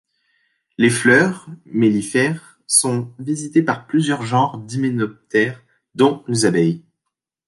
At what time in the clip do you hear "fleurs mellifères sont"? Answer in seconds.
0.89-3.13